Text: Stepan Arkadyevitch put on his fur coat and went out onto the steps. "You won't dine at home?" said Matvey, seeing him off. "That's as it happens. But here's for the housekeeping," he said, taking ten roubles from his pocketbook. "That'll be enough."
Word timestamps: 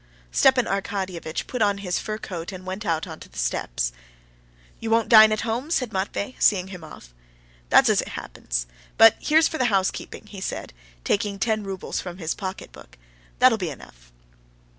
Stepan 0.31 0.65
Arkadyevitch 0.65 1.45
put 1.45 1.61
on 1.61 1.77
his 1.77 1.99
fur 1.99 2.17
coat 2.17 2.51
and 2.51 2.65
went 2.65 2.87
out 2.87 3.05
onto 3.05 3.29
the 3.29 3.37
steps. 3.37 3.91
"You 4.79 4.89
won't 4.89 5.09
dine 5.09 5.31
at 5.31 5.41
home?" 5.41 5.69
said 5.69 5.93
Matvey, 5.93 6.35
seeing 6.39 6.69
him 6.69 6.83
off. 6.83 7.13
"That's 7.69 7.87
as 7.87 8.01
it 8.01 8.07
happens. 8.17 8.65
But 8.97 9.15
here's 9.19 9.47
for 9.47 9.59
the 9.59 9.65
housekeeping," 9.65 10.25
he 10.25 10.41
said, 10.41 10.73
taking 11.03 11.37
ten 11.37 11.63
roubles 11.63 12.01
from 12.01 12.17
his 12.17 12.33
pocketbook. 12.33 12.97
"That'll 13.37 13.59
be 13.59 13.69
enough." 13.69 14.11